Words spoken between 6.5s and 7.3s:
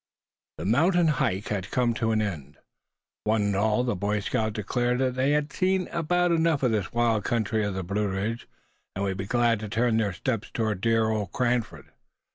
of this wild